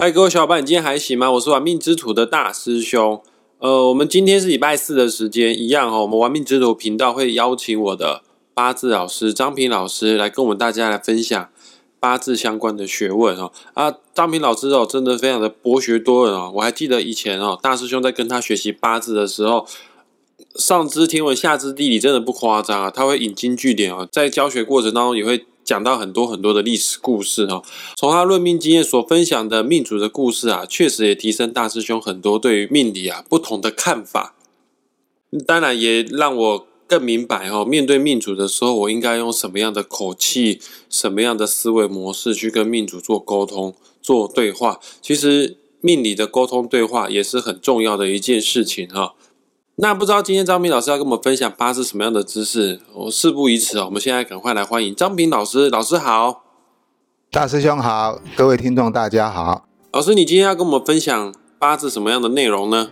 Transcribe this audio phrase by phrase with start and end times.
[0.00, 1.30] 嗨，各位小伙伴，你今天还行吗？
[1.32, 3.20] 我是玩命之徒的大师兄。
[3.58, 6.00] 呃，我们今天是礼拜四的时间，一样哈。
[6.00, 8.22] 我们玩命之徒频道会邀请我的
[8.54, 11.50] 八字老师张平老师来跟我们大家来分享
[12.00, 13.52] 八字相关的学问哦。
[13.74, 16.50] 啊，张平老师哦，真的非常的博学多闻哦。
[16.54, 19.66] 我还记得以前哦，大师兄在跟他学习八字的时候，
[20.54, 22.90] 上知天文，下知地理，真的不夸张啊。
[22.90, 25.44] 他会引经据典哦，在教学过程当中也会。
[25.70, 27.62] 讲到很多很多的历史故事哦，
[27.96, 34.34] 从他论命经验所分享的命主的故事啊，确实也提升大师兄很多对于命理啊不同的看法。
[35.46, 44.80] 当然也让我更明白哦，面对命主的时候，我应该用什么样的口气、什么样的思维模式去跟命主做沟通、做对话。
[45.00, 49.14] 其实命理的沟通对话也是很重要的一件事情哈。
[49.82, 52.78] 那不知道今天张平老师要跟我们分享八字什么样的知识？
[52.92, 55.70] 我事不宜迟哦，我们现在赶快来欢迎张平老师。
[55.70, 56.42] 老师好，
[57.30, 59.66] 大师兄好，各位听众大家好。
[59.92, 62.90] 老师，你今天要跟我们分享八字什么样的内容呢？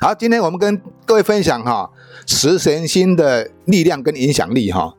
[0.00, 1.90] 好，今天我们跟各位分享哈，
[2.26, 4.94] 十神星的力量跟影响力哈。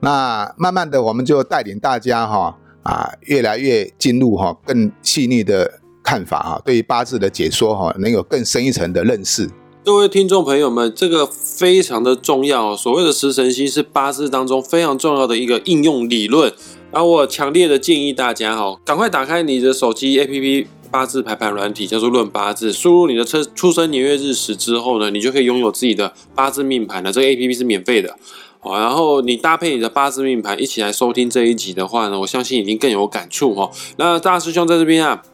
[0.00, 5.78] 那慢慢的，我们就带领大家哈啊，越来越进入哈更细腻的。
[6.02, 9.48] 看法哈，对于八字的解说哈，能有更深一层的认识。
[9.84, 12.76] 各位听众朋友们，这个非常的重要。
[12.76, 16.52] 所谓的食神星是八字当中非常重要的一个应用理论。
[16.92, 27.10] 然后我强烈的建议大家哈，赶快打开你的手机 APP 八字排盘软体，叫做论八字，输入你的出出生年月日时之后呢，你就可以拥有自己的八字命盘了。
[27.10, 28.16] 这个 APP 是免费的
[28.60, 28.78] 哦。
[28.78, 33.68] 然后你搭配你的八字命盘一起来收听这一集的话呢，我相信已经更有感触哈。
[33.96, 35.24] 那大师兄在这边啊。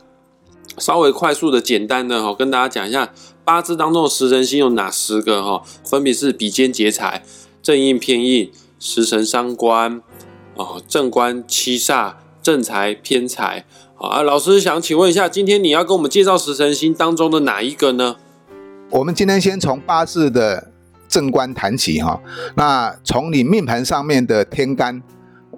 [0.79, 3.13] 稍微快速的、简单的哈，跟大家讲一下
[3.45, 7.23] 八字当中的食神星有哪十个哈，分别是比肩劫财、
[7.63, 10.03] 正印偏印、食神伤官、
[10.55, 13.65] 哦正官七煞、正财偏财。
[13.97, 18.17] 啊，老师想请问一下，今天你要跟我们介绍食神星当中的哪一个呢？
[18.91, 20.71] 我们今天先从八字的
[21.09, 22.21] 正官谈起哈。
[22.55, 25.03] 那从你命盘上面的天干，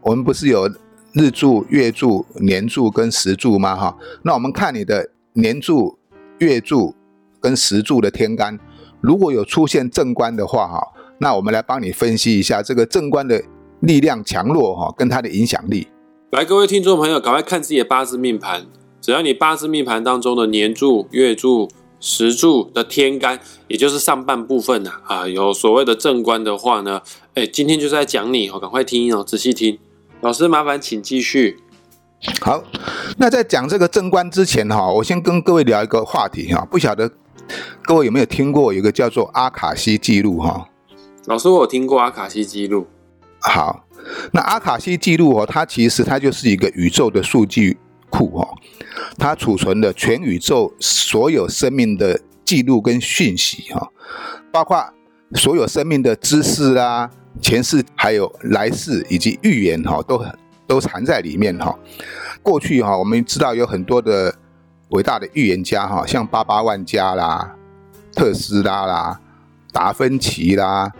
[0.02, 0.70] 我们不是有？
[1.12, 3.74] 日柱、月柱、年柱跟时柱吗？
[3.74, 5.98] 哈，那我们看你的年柱、
[6.38, 6.94] 月柱
[7.40, 8.58] 跟时柱的天干，
[9.00, 10.80] 如果有出现正官的话，哈，
[11.18, 13.42] 那我们来帮你分析一下这个正官的
[13.80, 15.88] 力量强弱，哈，跟它的影响力。
[16.30, 18.66] 来，各位听众朋友，赶快看自己的八字命盘，
[19.00, 27.02] 只要你八字命盘当中的年柱、月柱、时柱的天干，也就是上半部分呐，啊，有所谓的正官的话呢，
[27.34, 29.76] 哎，今天就是在讲你哦，赶快听哦，仔细听。
[30.22, 31.58] 老师，麻烦请继续。
[32.42, 32.62] 好，
[33.16, 36.62] 那在讲这个正观之前哈，我先跟各位聊一个话题哈。
[36.70, 37.10] 不晓得
[37.82, 40.68] 各位有没有听过有个叫做阿卡西记录哈？
[41.24, 42.86] 老师，我有听过阿卡西记录。
[43.40, 43.86] 好，
[44.32, 47.78] 那阿卡西记录哦，它其实它就是一个宇宙的数据
[48.10, 48.46] 库哦，
[49.16, 53.88] 它储存了全宇宙所有生命的记录跟讯息哈，
[54.52, 54.92] 包括
[55.32, 57.10] 所有生命的知识啦。
[57.40, 61.76] 前世还有来世以及预言哈，都很都藏在里面哈。
[62.42, 64.34] 过去哈，我们知道有很多的
[64.90, 67.54] 伟大的预言家哈，像巴巴万加啦、
[68.14, 69.20] 特斯拉啦、
[69.72, 70.90] 达芬奇啦，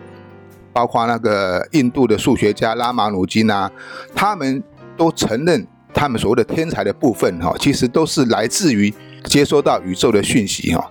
[0.73, 3.71] 包括那个印度的数学家拉马努金啊，
[4.15, 4.63] 他们
[4.97, 8.93] 都承认他们所谓的天才的部分哈，其实都是来自于
[9.25, 10.91] 接收到宇宙的讯息哈。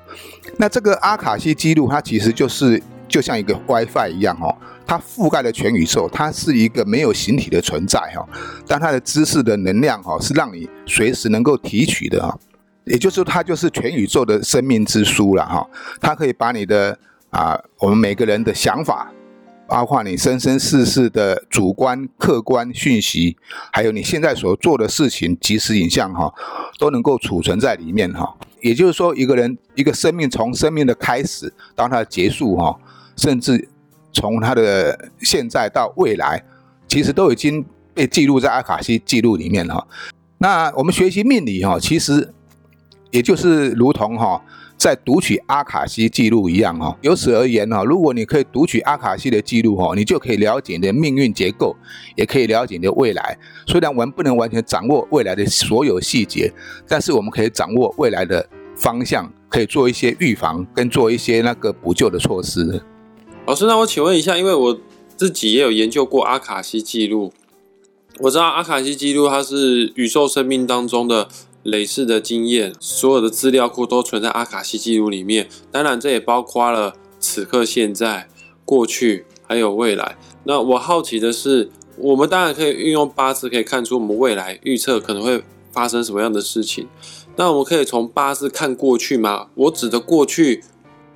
[0.58, 4.56] 那这个阿卡西记录，它其实就是就像一个 WiFi 一样哈。
[4.86, 8.28] 它覆盖了全宇宙，它是一个没有形体的存在哈，
[8.66, 12.36] 但它的知识的能量哈是让你随时能够提取的哈，
[12.86, 15.70] 也就是说它就是全宇宙的生命之书了哈，
[16.02, 16.98] 它可以把你的
[17.30, 19.12] 啊我们每个人的想法，
[19.68, 23.38] 包括你生生世世的主观客观讯息，
[23.72, 26.34] 还有你现在所做的事情即时影像哈，
[26.80, 32.76] 都能够储存在里面哈，也就是说一个人一个生命从生命的开始到它的结束哈，
[33.20, 33.70] 甚至。
[34.12, 36.44] 从他的现在到未来，
[36.88, 37.64] 其实都已经
[37.94, 39.88] 被记录在阿卡西记录里面了。
[40.40, 42.34] 那我们学习命理哈，其实
[43.12, 44.44] 也就是如同哈
[44.76, 46.98] 在读取阿卡西记录一样哈。
[47.02, 51.76] 由此而言哈，如果你可以读取阿卡西的记录哈，你就可以了解你的命运结构，
[52.16, 53.38] 也可以了解你的未来。
[53.68, 56.52] 虽然我们不能完全掌握未来的所有细节，
[56.88, 58.44] 但是我们可以掌握未来的
[58.76, 62.84] 方向，可以做一些预防跟做一些那个补救的措施。
[63.50, 64.80] 老师，那我请问一下，因为我
[65.18, 67.34] 自己也有研究过阿卡西记录，
[68.20, 71.28] 我知道阿卡西记录它是宇宙生命当中的
[71.64, 75.50] 累世的经验，所有的资料库都存在阿卡西记录里面。
[75.72, 78.30] 当然，这也包括了此刻、现在、
[78.64, 80.16] 过去还有未来。
[80.44, 85.44] 那我好奇的是，我们当然可以运用八字可以看出我们未来预测可能会。
[85.72, 86.88] 发生什么样的事情。
[87.36, 89.50] 那我们可以从八字看过去吗？
[89.54, 90.64] 我指的过去，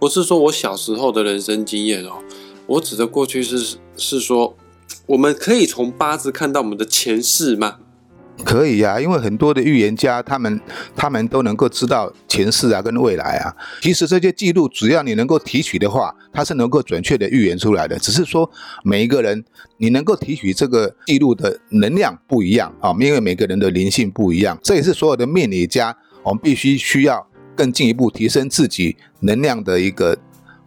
[0.04, 2.22] 不是说我小时候的人生经验哦，
[2.66, 4.54] 我指的过去是是说，
[5.06, 7.78] 我们可以从八字看到我们的前世吗？
[8.44, 10.60] 可以呀，因为很多的预言家，他们
[10.94, 13.56] 他们都能够知道前世啊跟未来啊。
[13.82, 17.98] 其实这些记录，只要你能够提取的话，它是能够准确的预言出来的。
[17.98, 18.52] 只是说
[18.84, 19.42] 每一个人，
[19.78, 24.60] 你能够提取这个记录的能量不一样啊，因为每个人的灵性不一样。
[24.62, 30.18] 这也是所有的命理家，我们必须需要更进一步提升自己能量的一个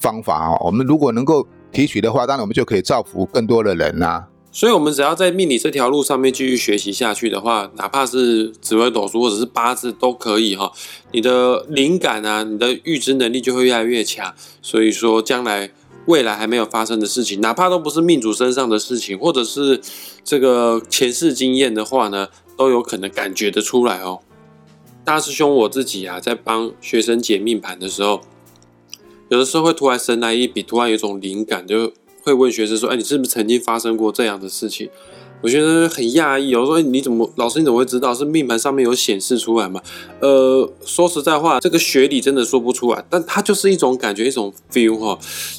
[0.00, 0.56] 方法啊。
[0.64, 4.28] 我们如果能够提取的话，当然我们就可以造福更多的人啦。
[4.52, 10.72] 所以，我们只要在命理这条路上面继续学习下去的话，哪怕是紫微斗数或者是八字都可以哈。
[11.12, 14.32] 你的灵感啊，你的预知能力就会越来越强。
[14.62, 15.70] 所以说，将来
[16.06, 19.78] 未来还没有发生的事情，哪怕都不是命主身上的事情，或者是
[20.24, 24.20] 这个前世经验的话呢，都有可能感觉得出来哦。
[25.06, 28.20] 大师兄，我自己啊，在帮学生解命盘的时候，
[29.28, 31.92] 有的时候会突然神来一笔，突然有一种灵感就。
[32.26, 34.90] 会问学生说：“哎，你是不是曾经发生过这样的事情？”
[35.42, 36.56] 我觉得很讶异。
[36.56, 38.12] 我说：“哎你怎么，老师你怎么会知道？
[38.12, 39.80] 是命盘上面有显示出来吗？”
[40.18, 45.16] 呃，说实在话，这个学理真的说不出来，但它就是一种感觉，一种 feel 哈。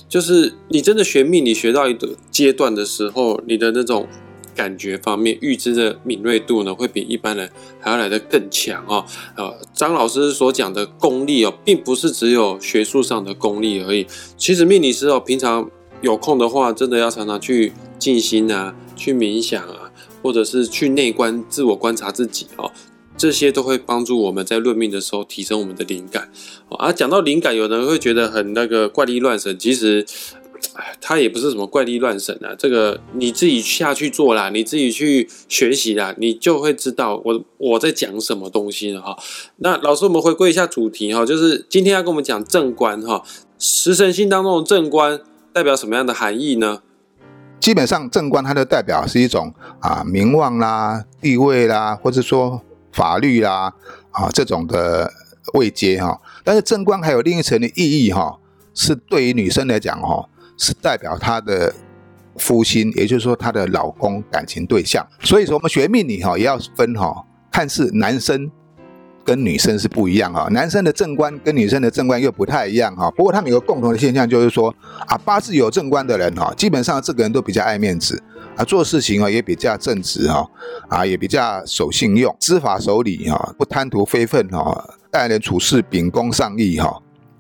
[0.10, 4.06] 就是你真的学命你学到一个阶段的时候，你的那种
[4.58, 7.50] 感觉方面、预知的敏锐度呢，会比一般人
[7.80, 9.06] 还要来得更强哦。
[9.38, 14.08] 呃，张老师所讲的功力哦，并不是只有学术上的功力而已。
[14.36, 15.70] 其实命理师哦，平常。
[16.02, 22.72] 有空的话，真的要常常去静心啊，去冥想啊，或者是去内观、自我观察自己哦，
[23.18, 26.30] 这些都会帮助我们在论命的时候提升我们的灵感。
[26.70, 30.06] 啊，讲到灵感，有人会觉得很那个怪力乱神，其实，
[31.02, 32.56] 他也不是什么怪力乱神啊。
[32.58, 39.18] 这个你自己下去做啦，你自己去学习啦，你就会知道我我在讲什么东西了哈。
[39.58, 43.24] 那老师，我们回归一下主题哈，就是今天要跟我们讲正官哈，
[43.58, 45.20] 食神星当中的正官。
[45.54, 46.84] 代表什么样的含义呢？
[47.60, 53.74] 基本上正官它的代表是一种啊名望啦、地位啦，或者说法律啦
[54.12, 55.12] 啊这种的
[55.56, 56.22] 位阶哈。
[56.44, 58.38] 但是正官还有另一层的意义哈，
[58.76, 61.74] 是对于女生来讲哈，是代表她的
[62.38, 65.06] 夫心，也就是说她的老公感情对象。
[65.22, 68.52] 所以说我们学命理哈也要分哈，看似男生。
[69.28, 73.12] 跟女生是不一样哈，男生的正官跟女生的正官又不太一样哈。
[73.12, 74.74] 不过他们有个共同的现象，就是说
[75.06, 78.24] 啊，八字有正官的人哈，基本上这个人都比较爱面子
[78.56, 80.50] 啊，做事情啊也比较正直哈，
[80.88, 86.98] 啊也比较守信用、知法守礼哈，不贪图非分哈，待人处事秉公上义哈。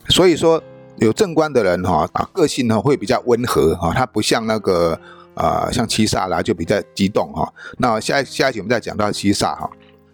[0.09, 0.61] 所以说
[0.97, 4.99] 有正官的人哈啊，个性呢会比较温和哈，他不像那个
[5.35, 7.51] 啊像七煞啦就比较激动哈。
[7.77, 9.69] 那下下一集我们再讲到七煞哈。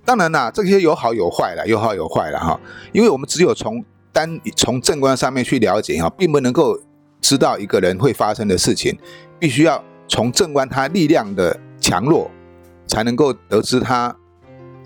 [0.05, 2.59] 当然啦，这些有好有坏了，有好有坏了哈。
[2.91, 6.77] 因为我们只有从单从正官上面去了解哈，并不能够
[7.21, 8.97] 知道一个人会发生的事情，
[9.39, 12.29] 必须要从正官他力量的强弱，
[12.85, 14.13] 才能够得知他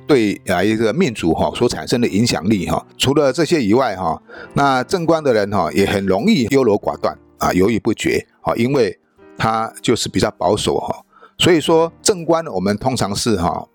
[0.08, 2.84] 对啊一个命主哈所产生的影响力哈。
[2.98, 4.20] 除了这些以外哈，
[4.54, 8.98] 那正官的人哈也很容易优柔寡断啊，犹豫不决啊，因为
[9.38, 11.04] 他就是比较保守哈。
[11.38, 13.68] 所以说正官我们通常是哈。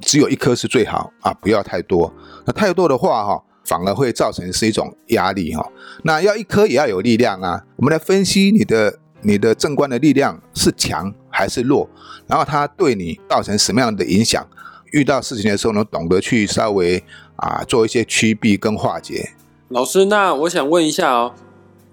[0.00, 2.14] 只有一颗是最好啊，不要太多。
[2.46, 5.72] 那太多的话哈，反而会造成是一种压力哈。
[6.04, 7.60] 那要一颗也要有力量啊。
[7.74, 11.90] 我们来分析你的你的正官的力量是强还是弱，
[12.28, 14.46] 然后它对你造成什么样的影响？
[14.92, 17.02] 遇到事情的时候呢，懂得去稍微
[17.36, 19.30] 啊做一些趋避跟化解。
[19.68, 21.34] 老师，那我想问一下哦，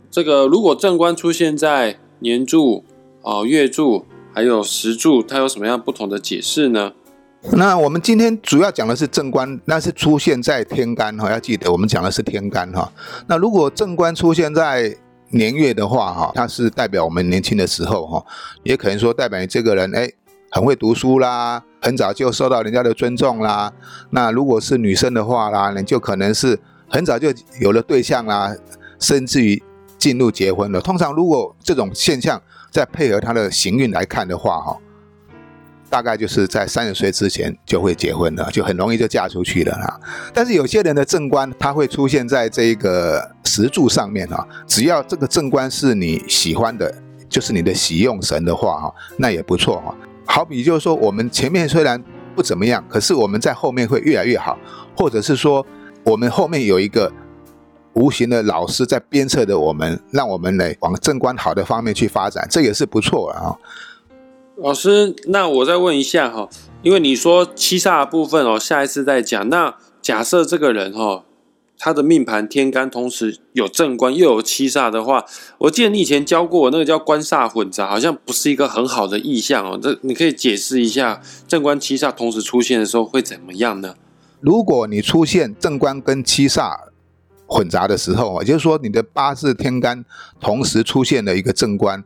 [0.09, 2.83] 这个如果正官出现在年柱、
[3.21, 6.93] 哦月柱还有时柱，它有什么样不同的解释呢？
[7.51, 12.91] 那我们今天主要讲的是正官，那是出现在天干哈，要记得我们讲的是天干哈。
[13.27, 14.95] 那如果正官出现在
[15.29, 18.25] 年月的话哈，它是代表我们年轻的时候哈，
[18.63, 20.11] 也可能说代表你这个人哎
[20.49, 23.71] 很会读书啦，很早就受到人家的尊重啦。
[24.09, 28.51] 那如果是女生的话啦，你就可能是很早就有了对象啦，
[28.99, 29.61] 甚至于
[29.99, 30.81] 进入结婚了。
[30.81, 34.75] 通常如果这种现象再配合他的行运来看的话哈。
[35.87, 39.99] 大概就是在三十岁之前就会结婚了，就很容易就嫁出去了哈。
[40.33, 44.45] 但是有些人的正官，他会出现在这个石柱上面哈。
[44.67, 46.91] 只要这个正官是你喜欢的，
[47.29, 49.95] 就是你的喜用神的话哈，那也不错哈。
[50.35, 52.03] 好比就是说，我们前面虽然
[52.35, 54.57] 不怎么样，可是我们在后面会越来越好，
[54.93, 55.65] 或者是说，
[56.03, 57.09] 我们后面有一个
[57.93, 63.55] 无形的老师在鞭策着我们，让我们来往正观好的方面去发展，这也是不错啊。
[64.57, 66.49] 老师，那我再问一下哈，
[66.81, 69.47] 因为你说七煞的部分哦，下一次再讲。
[69.47, 71.23] 那假设这个人哈，
[71.77, 75.25] 他的命盘天干同时有正官又有七煞的话，
[75.57, 79.79] 我记得你以前教过我那个叫官煞混杂，好像不是一个很好的意象哦。
[79.81, 83.95] 这你可以解释一下，正官七煞同时出现的时候会怎么样呢？
[84.39, 86.75] 如果你出现正官跟七煞
[87.45, 90.03] 混杂的时候，也就是说你的八字天干
[90.39, 92.03] 同时出现了一个正官。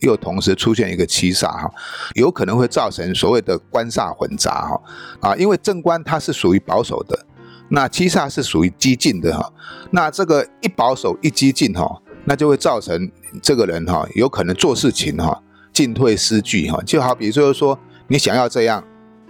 [0.00, 1.70] 又同时出现一个七煞哈，
[2.14, 4.80] 有可能会造成所谓的官煞混杂哈
[5.20, 7.26] 啊，因为正官它是属于保守的，
[7.70, 9.52] 那七煞是属于激进的哈，
[9.90, 13.10] 那这个一保守一激进哈，那就会造成
[13.42, 18.84] 这个人哈有可能做事情哈进退失据哈，就好比就是说你想要这样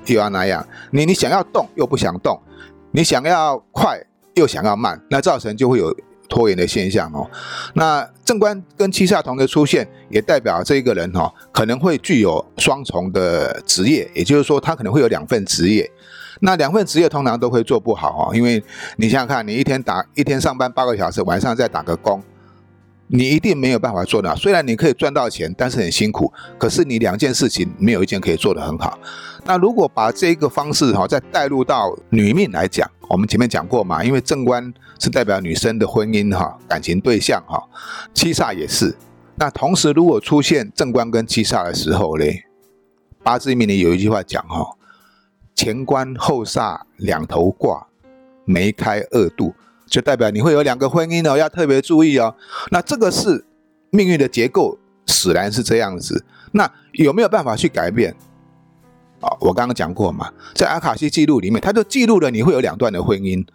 [0.06, 2.40] 又要那样，你你想要动又不想动，
[2.90, 4.04] 你想要快
[4.34, 5.96] 又想要慢，那造成就会有。
[6.30, 7.28] 拖延的现象哦，
[7.74, 15.90] 那正官跟七煞同的出现，也代表这个人哈可能会具有双重的职业，也就是说他可能会有两份职业。
[16.40, 18.62] 那两份职业通常都会做不好哈，因为
[18.96, 22.22] 你想想看，你一天打一天上班八个小时，晚上再打个工。
[23.12, 26.32] 你一定没有办法做到，虽然你可以赚到钱，但是很辛苦。
[26.56, 28.96] 可是你两件事情没有一件可以做得很好。
[29.44, 37.60] 那如果把这个方式哈再带入到女命来讲，我们前面讲过嘛，因为正官是代表女生的婚姻哈感情对象哈，
[38.14, 38.96] 七煞也是。
[39.34, 42.44] 那同时如果出现正官跟七煞的时候嘞，
[43.24, 44.76] 八字命里有一句话讲哈，
[45.60, 47.86] 前官后煞两头挂，
[48.46, 49.54] 梅开二度。
[49.86, 52.34] 就代表你会有两个婚姻哦，要特别注意哦。
[52.70, 53.44] 那这个是
[53.90, 56.24] 命运的结构，使然是这样子。
[56.52, 58.16] 那有没有办法去改变？
[59.20, 63.46] 啊，我刚刚讲过嘛，在阿卡西记录里面，它就记录了你会有两段的婚姻。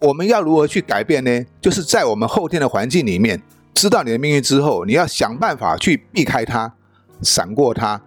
[0.00, 1.46] 我们要如何去改变呢？
[1.60, 3.40] 就是在我们后天的环境里面，
[3.72, 6.74] 知道你的命运之后，你要想办法去避开它，
[7.22, 8.02] 闪过它。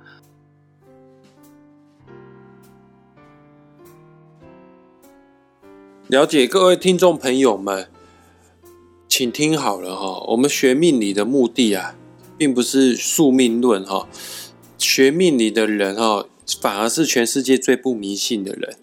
[6.09, 7.87] 了解各位听众朋友们，
[9.07, 10.21] 请听好了哈。
[10.27, 11.95] 我们学命理的目的啊，
[12.37, 14.09] 并不是宿命论哈。
[14.77, 16.25] 学命理的人哈，
[16.59, 18.75] 反而是全世界最不迷信的人。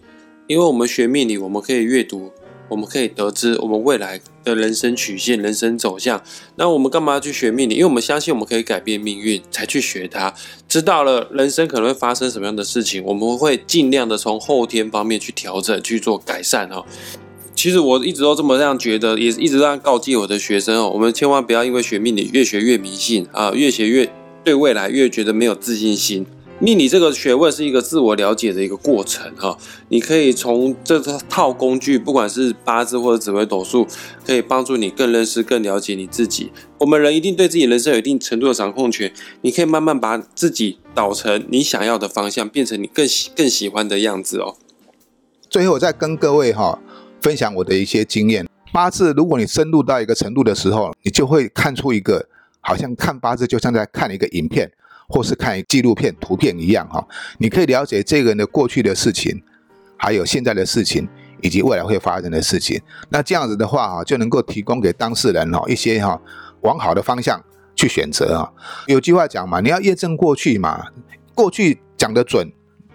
[0.47, 2.33] 因为我们学命理，我们可以阅读，
[2.71, 6.23] 我们可以得知我们未来的人生曲线、人生走向。
[6.57, 7.75] 那我们干嘛要去学命理？
[7.75, 10.33] 因为我们相信我们可以改变命运，才去学它。
[10.69, 16.85] 知道了人生可能会发生什么样的事情，我们会尽量的从后天方面去调整、去做改善哈。
[17.55, 24.09] 其实我一直都这么这样觉得，也一直这样告诫我的学生哦，我们千万不要因为学命理越学越迷信啊，越学越
[24.43, 26.25] 对未来越觉得没有自信心。
[26.61, 29.57] 命理这个学问是一个自我了解的一个过程哈，
[29.88, 33.87] 你可以从这套工具，不管是八字或者紫微斗数，
[34.25, 36.52] 可以帮助你更认识、更了解你自己。
[36.79, 44.57] 我们人一定对自己人生有一定程度的掌控权，你可以慢慢把自己导成你想要的方向，变成你更喜更喜欢的样子哦。
[45.49, 46.79] 最后，我再跟各位哈。
[47.23, 52.26] 分享我的一些经验，八字如果你深入到一个程度的时候，你就会看出一个，
[52.62, 54.73] 好像看八字就像在看一个影片，
[55.11, 57.05] 或是看纪录片、图片一样哈。
[57.38, 59.43] 你可以了解这个人的过去的事情，
[59.97, 61.07] 还有现在的事情，
[61.43, 62.81] 以及未来会发生的事情。
[63.09, 66.19] 那这样子的话哈，就能够提供给当事人哈一些哈
[66.61, 67.43] 往好的方向
[67.75, 68.50] 去选择啊。
[68.87, 70.87] 有句话讲嘛，你要验证过去嘛，
[71.35, 72.49] 过去讲得准。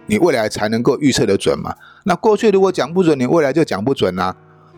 [0.08, 1.74] 你未来才能够预测得准嘛？
[2.04, 4.32] 那过去如果讲不准，你未来就讲不准啊，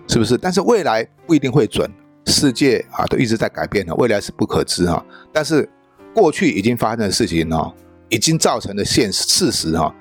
[0.09, 0.39] 是不是？
[0.39, 1.87] 但是未来不一定会准，
[2.25, 5.05] 世界啊都一直在改变的，未来是不可知哈。
[5.31, 5.69] 但是
[6.19, 7.73] 过去已经发生的事情哦，
[8.09, 9.95] 已经造成的现事实哈。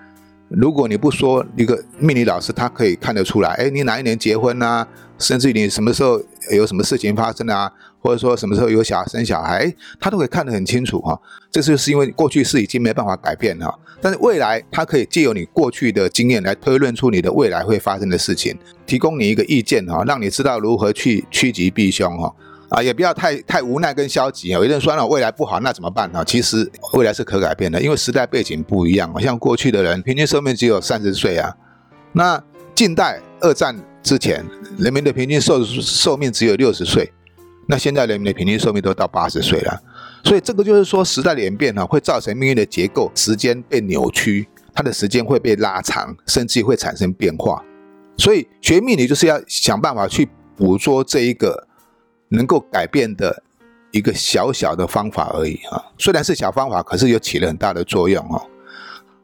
[0.50, 4.88] 如果你不说一个命理老师，他可以看得出来，哎，你哪一年结婚啊？
[5.20, 6.20] 甚至于你什么时候
[6.52, 7.72] 有什么事情发生啊？
[8.00, 11.20] 或者说什么时候有小孩生小孩，他都可以看得很清楚哈。
[11.52, 18.58] 这就是因为过去是已经没办法改变哈，但是未来他可以借由你过去的经验来推论出你的未来会发生的事情，
[18.88, 22.34] 提供你一个意见哈，让你知道如何去趋吉避凶哈。
[22.70, 24.60] 啊，也不要太太无奈跟消极啊。
[24.60, 26.24] 有人说了未来不好，那怎么办呢？
[26.26, 29.14] 其实未来是可改变的，因为时代背景不一样。
[29.22, 31.56] 像过去的人平均寿命只有三十岁啊，
[32.12, 32.44] 那
[32.76, 34.46] 近代二战之前，
[34.78, 37.12] 人民的平均寿寿命只有六十岁。
[37.70, 39.82] 那现在人民的平均寿命都到八十岁了，
[40.24, 47.62] 所以这个就是说时代的演变哈，会造成命运的结构时间被扭曲，它的时间会被拉长，甚至会产生变化。
[48.16, 51.67] 所以学命理就是要想办法去捕捉这一个
[52.30, 53.44] 能够改变的
[53.92, 55.84] 一个小小的方法而已啊。
[55.98, 58.42] 虽然是小方法，可是又起了很大的作用哦。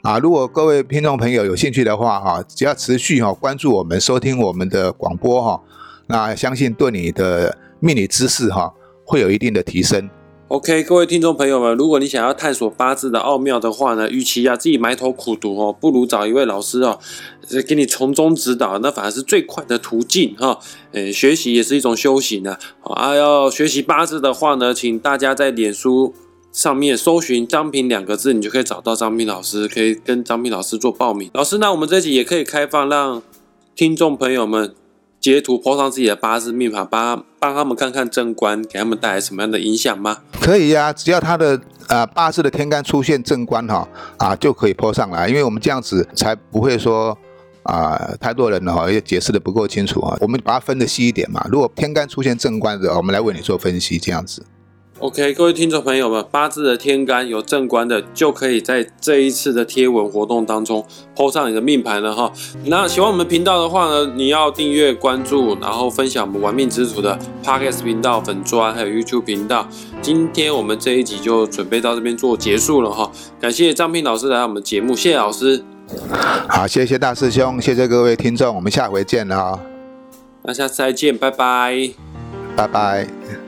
[0.04, 5.62] 啊，如果各位听众朋友有兴趣的话哈，只要持续哈关注我们，收听我们的广播哈，
[6.08, 7.58] 那相信对你的。
[7.84, 8.74] 命理知识哈
[9.06, 10.10] 会有一定的提升。
[10.54, 17.00] OK，各位听众朋友们，如果你想要探索八字的奥妙的话呢，与其啊自己埋头苦读哦，不如找一位老师哦，
[17.68, 20.60] 给你从中指导，那反而是最快的途径哈。
[20.92, 22.56] 诶，学习也是一种修行呢。
[22.84, 26.14] 啊，要学习八字的话呢，请大家在脸书
[26.52, 31.32] 上面搜寻“张平”两个字，你就可以找到张平老师，可以跟张平老师做报名。
[31.34, 33.24] 老师，那我们这集也可以开放让
[33.76, 34.76] 听众朋友们。
[35.24, 40.18] 截图泼上自己的八字命盘，帮帮他们看看正官给他们带来什么样的影响吗？
[40.42, 43.88] 可以呀，只要他的呃八字的天干出现正官哈
[44.18, 47.18] 啊，就可以泼上来，因为我们这样子才不会说
[47.64, 50.18] 啊太多人了哈，也解释的不够清楚啊。
[50.20, 54.46] 我们把它分的细一点嘛，如果天干出现正官的，我们来为你做分析，这样子。
[55.04, 62.32] OK，各位听众朋友们，八字的天干有正官的，就可以在这一次的贴文活动当中抛上你的命盘了哈。
[62.68, 69.68] 那喜欢我们频道的话呢，你要订阅、关注，然后分享我们玩命之徒的 Podcast 频道、粉砖还有 YouTube 频道。
[70.02, 73.12] 今天我们这一集就准备到这边做结束了哈。
[73.42, 75.62] 感谢张平老师来我们节目，谢谢老师。
[76.48, 79.60] 好，谢谢大师兄，谢谢各位听众，我们下回见了哈。
[80.44, 81.92] 那下次再见，拜拜，
[82.56, 83.43] 拜拜。